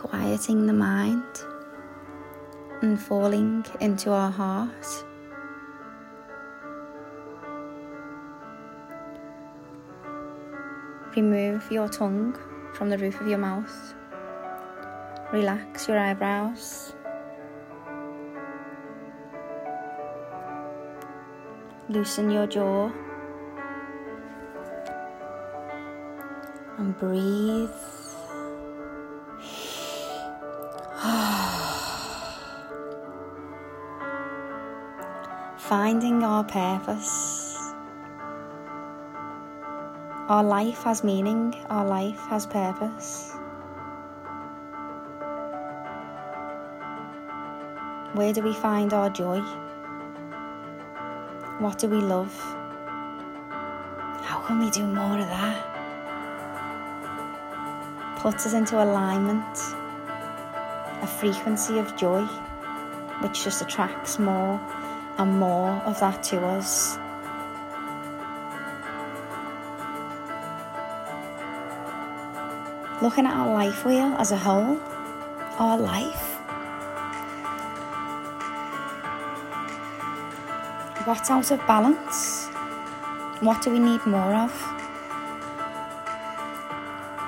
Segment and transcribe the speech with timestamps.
[0.00, 1.44] quieting the mind
[2.80, 5.04] and falling into our heart.
[11.14, 12.34] Remove your tongue
[12.72, 13.94] from the roof of your mouth.
[15.34, 16.94] Relax your eyebrows.
[21.90, 22.90] Loosen your jaw.
[26.78, 27.99] And breathe.
[35.68, 37.56] Finding our purpose.
[40.28, 43.32] Our life has meaning, our life has purpose.
[48.14, 49.40] Where do we find our joy?
[51.60, 52.34] What do we love?
[54.24, 55.66] How can we do more of that?
[58.18, 59.58] Puts us into alignment,
[61.02, 62.24] a frequency of joy,
[63.20, 64.58] which just attracts more
[65.18, 66.98] and more of that to us.
[73.02, 74.78] Looking at our life wheel as a whole,
[75.58, 76.26] our life.
[81.06, 82.48] What's out of balance?
[83.40, 84.52] What do we need more of?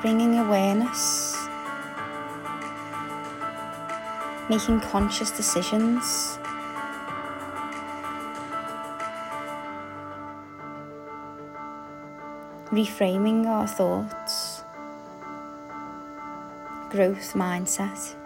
[0.02, 1.38] Bringing awareness,
[4.50, 6.38] making conscious decisions.
[12.72, 14.64] Reframing our thoughts,
[16.88, 18.16] growth mindset.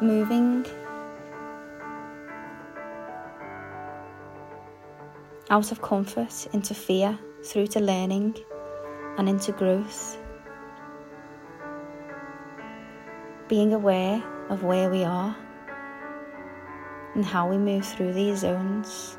[0.00, 0.64] Moving
[5.50, 8.36] out of comfort into fear through to learning
[9.18, 10.16] and into growth.
[13.48, 15.36] Being aware of where we are
[17.16, 19.16] and how we move through these zones.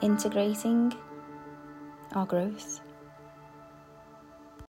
[0.00, 0.94] Integrating
[2.12, 2.80] our growth.